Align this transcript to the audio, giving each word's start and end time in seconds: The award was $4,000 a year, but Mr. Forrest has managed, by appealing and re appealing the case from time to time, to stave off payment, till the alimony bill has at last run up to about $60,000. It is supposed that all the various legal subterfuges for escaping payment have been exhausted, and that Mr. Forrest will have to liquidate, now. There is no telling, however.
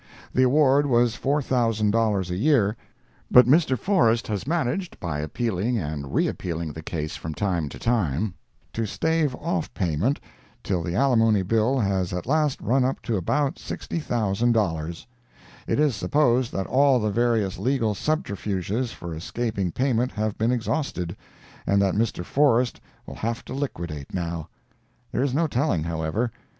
The 0.33 0.41
award 0.41 0.87
was 0.87 1.15
$4,000 1.15 2.29
a 2.31 2.35
year, 2.35 2.75
but 3.29 3.45
Mr. 3.45 3.77
Forrest 3.77 4.25
has 4.29 4.47
managed, 4.47 4.99
by 4.99 5.19
appealing 5.19 5.77
and 5.77 6.11
re 6.11 6.27
appealing 6.27 6.73
the 6.73 6.81
case 6.81 7.15
from 7.15 7.35
time 7.35 7.69
to 7.69 7.77
time, 7.77 8.33
to 8.73 8.87
stave 8.87 9.35
off 9.35 9.71
payment, 9.75 10.19
till 10.63 10.81
the 10.81 10.95
alimony 10.95 11.43
bill 11.43 11.77
has 11.77 12.13
at 12.13 12.25
last 12.25 12.59
run 12.61 12.83
up 12.83 12.99
to 13.03 13.15
about 13.15 13.57
$60,000. 13.57 15.05
It 15.67 15.79
is 15.79 15.95
supposed 15.95 16.51
that 16.51 16.65
all 16.65 16.99
the 16.99 17.11
various 17.11 17.59
legal 17.59 17.93
subterfuges 17.93 18.91
for 18.91 19.13
escaping 19.13 19.71
payment 19.71 20.11
have 20.13 20.35
been 20.35 20.51
exhausted, 20.51 21.15
and 21.67 21.79
that 21.79 21.93
Mr. 21.93 22.25
Forrest 22.25 22.81
will 23.05 23.13
have 23.13 23.45
to 23.45 23.53
liquidate, 23.53 24.15
now. 24.15 24.49
There 25.11 25.21
is 25.21 25.35
no 25.35 25.45
telling, 25.45 25.83
however. 25.83 26.31